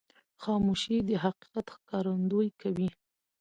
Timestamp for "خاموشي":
0.43-0.97